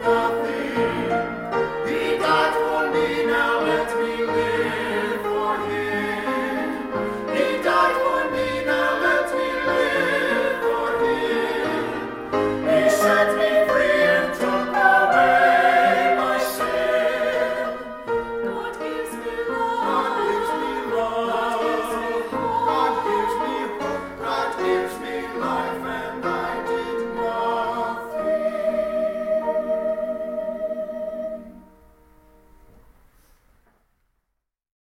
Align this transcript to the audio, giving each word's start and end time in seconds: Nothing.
Nothing. 0.00 0.57